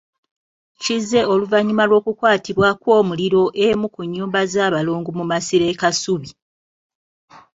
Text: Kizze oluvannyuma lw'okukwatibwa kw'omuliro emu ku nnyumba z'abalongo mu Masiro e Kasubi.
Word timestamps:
Kizze 0.81 1.19
oluvannyuma 1.33 1.83
lw'okukwatibwa 1.89 2.69
kw'omuliro 2.81 3.41
emu 3.65 3.87
ku 3.93 4.01
nnyumba 4.05 4.41
z'abalongo 4.51 5.09
mu 5.17 5.23
Masiro 5.31 5.65
e 5.73 5.75
Kasubi. 5.81 6.29